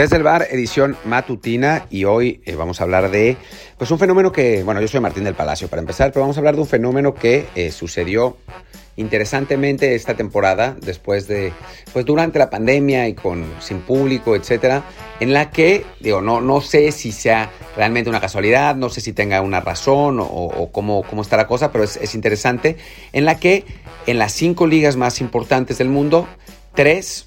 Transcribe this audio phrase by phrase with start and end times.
[0.00, 3.36] Desde el bar, edición matutina, y hoy eh, vamos a hablar de
[3.76, 6.40] pues un fenómeno que, bueno, yo soy Martín del Palacio para empezar, pero vamos a
[6.40, 8.38] hablar de un fenómeno que eh, sucedió
[8.96, 11.52] interesantemente esta temporada, después de,
[11.92, 14.84] pues durante la pandemia y con sin público, etcétera,
[15.20, 19.12] en la que, digo, no, no sé si sea realmente una casualidad, no sé si
[19.12, 22.78] tenga una razón o, cómo, cómo está la cosa, pero es, es interesante,
[23.12, 23.66] en la que
[24.06, 26.26] en las cinco ligas más importantes del mundo,
[26.74, 27.26] tres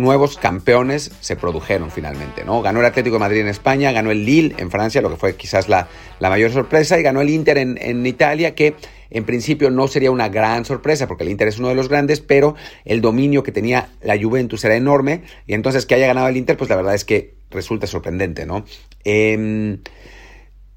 [0.00, 2.62] nuevos campeones se produjeron finalmente, ¿no?
[2.62, 5.36] Ganó el Atlético de Madrid en España, ganó el Lille en Francia, lo que fue
[5.36, 8.74] quizás la, la mayor sorpresa, y ganó el Inter en, en, Italia, que
[9.10, 12.20] en principio no sería una gran sorpresa, porque el Inter es uno de los grandes,
[12.20, 12.54] pero
[12.84, 16.56] el dominio que tenía la Juventus era enorme, y entonces que haya ganado el Inter,
[16.56, 18.64] pues la verdad es que resulta sorprendente, ¿no?
[19.04, 19.78] Eh,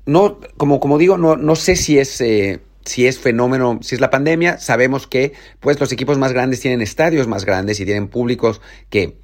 [0.06, 2.20] no, como, como digo, no, no sé si es...
[2.22, 6.60] Eh, si es fenómeno, si es la pandemia, sabemos que pues los equipos más grandes
[6.60, 9.18] tienen estadios más grandes y tienen públicos que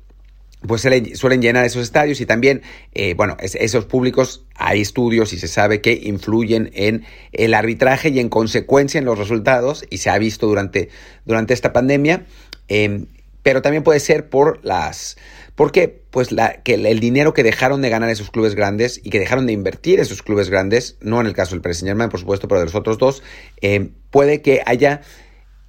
[0.66, 2.62] pues suelen llenar esos estadios y también,
[2.94, 8.20] eh, bueno, esos públicos hay estudios y se sabe que influyen en el arbitraje y
[8.20, 10.90] en consecuencia en los resultados y se ha visto durante,
[11.26, 12.26] durante esta pandemia,
[12.68, 13.06] em,
[13.44, 15.18] pero también puede ser por las
[15.60, 19.20] porque pues la, que el dinero que dejaron de ganar esos clubes grandes y que
[19.20, 22.48] dejaron de invertir esos clubes grandes, no en el caso del Paris Saint por supuesto,
[22.48, 23.24] pero de los otros dos,
[23.62, 25.02] eh, puede que haya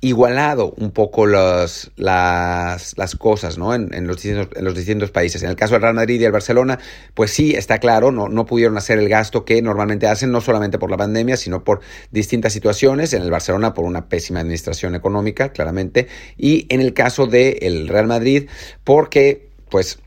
[0.01, 3.75] igualado un poco las, las, cosas ¿no?
[3.75, 5.43] En, los distintos, en los distintos países.
[5.43, 6.79] En el caso del Real Madrid y el Barcelona,
[7.15, 10.79] pues sí, está claro, no, no pudieron hacer el gasto que normalmente hacen, no solamente
[10.79, 13.13] por la pandemia, sino por distintas situaciones.
[13.13, 16.09] En el Barcelona, por una pésima administración económica, claramente.
[16.37, 18.49] Y en el caso del Real Madrid,
[18.85, 19.99] porque pues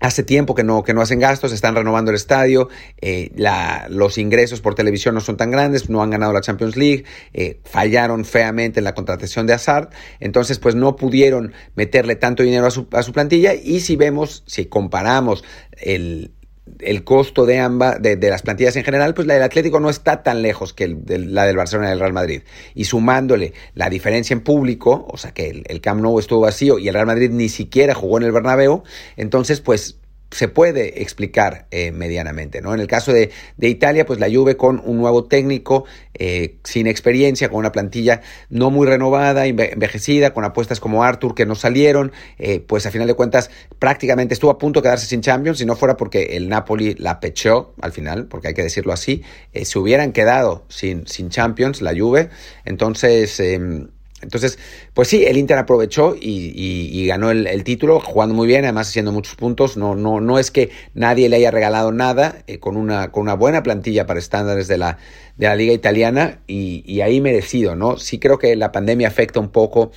[0.00, 2.68] Hace tiempo que no, que no hacen gastos, están renovando el estadio,
[3.00, 6.76] eh, la, los ingresos por televisión no son tan grandes, no han ganado la Champions
[6.76, 12.42] League, eh, fallaron feamente en la contratación de Hazard, entonces pues no pudieron meterle tanto
[12.42, 15.42] dinero a su, a su plantilla y si vemos, si comparamos
[15.72, 16.32] el,
[16.80, 20.22] el costo de ambas, de, las plantillas en general, pues la del Atlético no está
[20.22, 22.42] tan lejos que la del Barcelona y el Real Madrid.
[22.74, 26.78] Y sumándole la diferencia en público, o sea que el, el Camp Nou estuvo vacío
[26.78, 28.82] y el Real Madrid ni siquiera jugó en el Bernabéu,
[29.16, 29.98] entonces pues
[30.30, 32.60] se puede explicar eh, medianamente.
[32.60, 32.74] ¿no?
[32.74, 35.84] En el caso de, de, Italia, pues la Juve con un nuevo técnico,
[36.14, 41.46] eh, sin experiencia, con una plantilla no muy renovada, envejecida, con apuestas como Arthur que
[41.46, 45.22] no salieron, eh, pues a final de cuentas prácticamente estuvo a punto de quedarse sin
[45.22, 48.92] Champions, si no fuera porque el Napoli la pechó al final, porque hay que decirlo
[48.92, 49.22] así,
[49.54, 52.28] se hubieran quedado sin, sin Champions, la Juve.
[52.64, 53.88] Entonces em,
[54.20, 54.58] entonces,
[54.94, 59.36] pues sí, el Inter aprovechó y, ganó el, título, jugando muy bien, además haciendo muchos
[59.36, 59.76] puntos.
[59.76, 63.34] No, no, no es que nadie le haya regalado nada, eh, con, una, con una
[63.34, 64.98] buena plantilla para estándares de la,
[65.36, 67.96] de la liga italiana y, y ahí merecido, ¿no?
[67.96, 69.92] Sí creo que la pandemia afecta un poco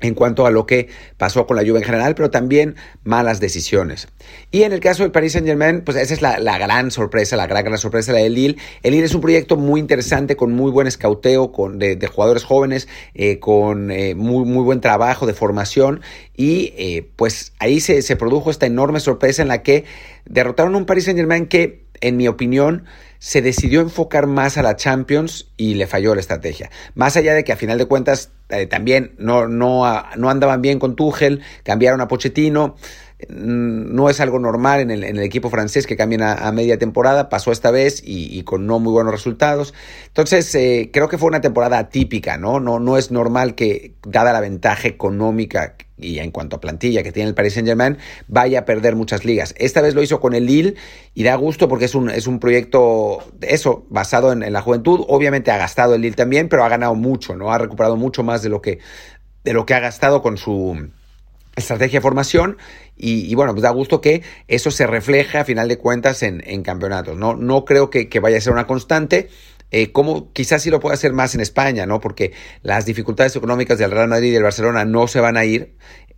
[0.00, 4.08] en cuanto a lo que pasó con la Juve en general, pero también malas decisiones.
[4.50, 7.46] Y en el caso del Paris Saint Germain, pues esa es la, gran sorpresa, la
[7.46, 8.56] gran, gran sorpresa la del Lille.
[8.82, 12.88] El Lille es un proyecto muy interesante, con muy buen escauteo, con, de, jugadores jóvenes,
[13.14, 16.02] eh, con eh, muy, muy buen trabajo de formación.
[16.36, 19.84] Y eh, pues ahí se, se produjo esta enorme sorpresa en la que
[20.26, 22.84] derrotaron un Paris Saint Germain que, en mi opinión,
[23.18, 26.70] se decidió enfocar más a la Champions y le falló la estrategia.
[26.94, 29.84] Más allá de que a final de cuentas eh, también no, no,
[30.16, 32.76] no andaban bien con Tuchel, cambiaron a Pochettino.
[33.28, 37.30] No es algo normal en el, en el equipo francés que cambien a, media temporada,
[37.30, 39.72] pasó esta vez y, con no muy buenos resultados.
[40.08, 42.60] Entonces, eh, creo que fue una temporada atípica, ¿no?
[42.60, 42.78] ¿no?
[42.78, 47.30] No es normal que, dada la ventaja económica y en cuanto a plantilla que tiene
[47.30, 47.96] el Paris Saint Germain,
[48.28, 49.54] vaya a perder muchas ligas.
[49.56, 50.74] Esta vez lo hizo con el Lille
[51.14, 55.06] y da gusto porque es un, es un proyecto, eso, basado en, en la juventud.
[55.08, 57.50] Obviamente ha gastado el Lille también, pero ha ganado mucho, ¿no?
[57.50, 58.78] Ha recuperado mucho más de lo que,
[59.42, 60.90] de lo que ha gastado con su
[61.56, 62.58] estrategia de formación
[62.96, 67.16] y, bueno, pues da gusto que eso se refleje a final de cuentas en, campeonatos.
[67.16, 69.28] No, no creo que, vaya a ser una constante,
[69.70, 72.00] eh, como quizás sí lo pueda hacer más en España, ¿no?
[72.00, 72.32] Porque
[72.62, 75.76] las dificultades económicas del Real Madrid y del Barcelona no se van a ir.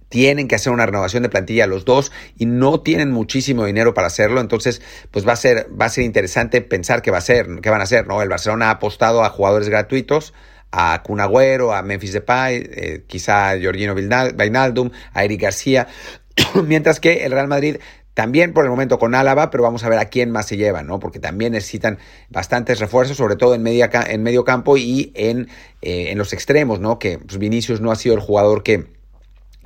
[0.09, 4.07] Tienen que hacer una renovación de plantilla los dos y no tienen muchísimo dinero para
[4.07, 4.41] hacerlo.
[4.41, 4.81] Entonces,
[5.11, 7.81] pues va a ser, va a ser interesante pensar qué va a ser, qué van
[7.81, 8.23] a hacer, ¿no?
[8.23, 10.33] El Barcelona ha apostado a jugadores gratuitos
[10.71, 15.89] a Kun Agüero, a Memphis Depay, eh, quizá a Georgino Wijnaldum, a Eric García,
[16.67, 17.77] mientras que el Real Madrid
[18.19, 20.83] también por el momento con Álava, pero vamos a ver a quién más se lleva,
[20.83, 20.99] ¿no?
[20.99, 21.99] Porque también necesitan
[22.31, 25.49] bastantes refuerzos, sobre todo en, media, en medio campo y en,
[25.83, 26.99] eh, en los extremos, ¿no?
[26.99, 28.98] Que pues, Vinicius no ha sido el jugador que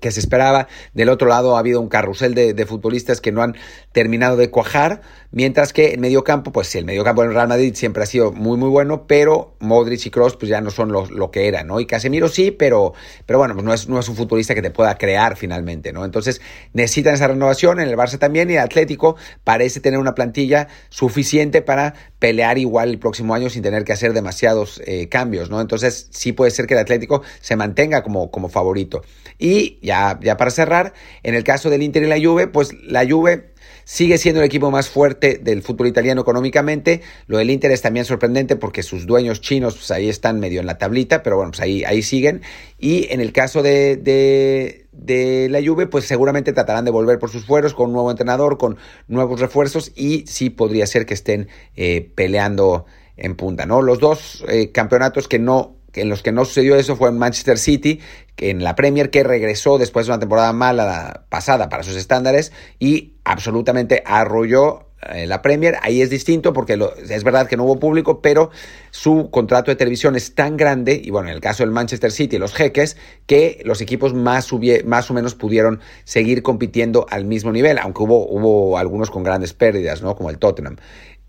[0.02, 0.68] que se esperaba.
[0.92, 3.56] Del otro lado ha habido un carrusel de, futbolistas que no han
[3.92, 5.00] terminado de cuajar,
[5.30, 8.06] mientras que en medio campo, pues sí, el medio campo del Real Madrid siempre ha
[8.06, 11.66] sido muy muy bueno, pero Modric y Kroos pues ya no son lo que eran,
[11.66, 11.80] ¿no?
[11.80, 12.92] Y Casemiro sí, pero,
[13.26, 16.04] pero bueno, pues no es, no es un futbolista que te pueda crear finalmente, ¿no?
[16.04, 16.40] Entonces
[16.72, 21.62] necesitan esa renovación, en el Barça también, y el Atlético parece tener una plantilla suficiente
[21.62, 25.60] para pelear igual el próximo año sin tener que hacer demasiados eh, cambios, ¿no?
[25.60, 29.02] Entonces sí puede ser que el Atlético se mantenga como, como favorito.
[29.40, 33.04] Y ya, ya para cerrar, en el caso del Inter y la Juve, pues la
[33.04, 33.50] Juve
[33.82, 37.02] sigue siendo el equipo más fuerte del fútbol italiano económicamente.
[37.26, 40.66] Lo del Inter es también sorprendente porque sus dueños chinos pues ahí están medio en
[40.66, 42.42] la tablita, pero bueno, pues ahí, ahí siguen.
[42.78, 47.46] Y en el caso de, de, la Juve, pues seguramente tratarán de volver por sus
[47.46, 48.76] fueros con un nuevo entrenador, con
[49.08, 52.84] nuevos refuerzos y sí podría ser que estén eh, peleando
[53.16, 53.82] en punta, ¿no?
[53.82, 57.58] Los dos eh, campeonatos que no en los que no sucedió eso fue en Manchester
[57.58, 58.00] City,
[58.34, 62.52] que en la Premier, que regresó después de una temporada mala pasada para sus estándares
[62.78, 64.86] y absolutamente arrolló
[65.26, 65.76] la Premier.
[65.82, 66.78] Ahí es distinto porque
[67.08, 68.50] es verdad que no hubo público, pero
[68.90, 72.38] su contrato de televisión es tan grande, y bueno, en el caso del Manchester City,
[72.38, 72.96] los jeques,
[73.26, 74.48] que los equipos más,
[74.84, 79.52] más o menos pudieron seguir compitiendo al mismo nivel, aunque hubo, hubo algunos con grandes
[79.54, 80.14] pérdidas, ¿no?
[80.14, 80.76] Como el Tottenham.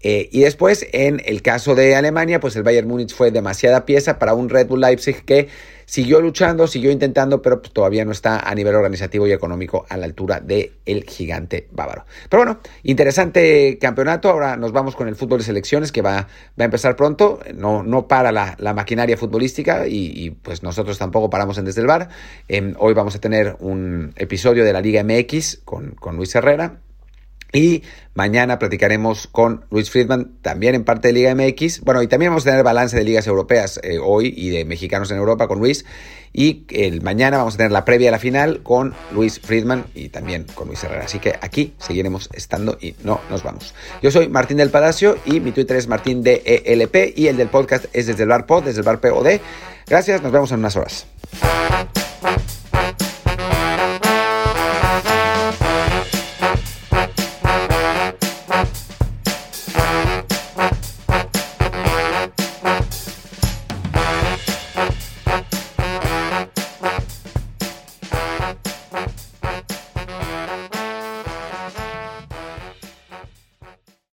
[0.03, 4.19] Eh, y después, en el caso de Alemania, pues el Bayern Múnich fue demasiada pieza
[4.19, 5.47] para un Red Bull Leipzig que
[5.85, 9.97] siguió luchando, siguió intentando, pero pues, todavía no está a nivel organizativo y económico a
[9.97, 12.05] la altura del el gigante bávaro.
[12.29, 14.29] Pero bueno, interesante campeonato.
[14.29, 17.39] Ahora nos vamos con el fútbol de selecciones que va, a empezar pronto.
[17.55, 22.09] No, no para la, maquinaria futbolística y, pues nosotros tampoco paramos en Desde el Bar.
[22.47, 26.82] Em, hoy vamos a tener un episodio de la Liga MX con, con Luis Herrera
[27.53, 27.83] y
[28.15, 31.81] mañana platicaremos con Luis Friedman, también en parte de Liga MX.
[31.81, 35.11] Bueno, y también vamos a tener balance de ligas europeas eh, hoy y de mexicanos
[35.11, 35.85] en Europa con Luis.
[36.33, 40.09] Y el mañana vamos a tener la previa a la final con Luis Friedman y
[40.09, 41.05] también con Luis Herrera.
[41.05, 43.75] Así que aquí seguiremos estando y no nos vamos.
[44.01, 47.85] Yo soy Martín del Palacio y mi Twitter es Martín DELP y el del podcast
[47.93, 49.39] es desde el bar pod, desde el bar POD.
[49.87, 51.05] Gracias, nos vemos en unas horas.